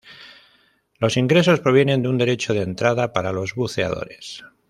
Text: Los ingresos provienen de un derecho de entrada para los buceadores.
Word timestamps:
Los 0.97 1.15
ingresos 1.15 1.59
provienen 1.59 2.01
de 2.01 2.09
un 2.09 2.17
derecho 2.17 2.55
de 2.55 2.63
entrada 2.63 3.13
para 3.13 3.31
los 3.33 3.53
buceadores. 3.53 4.43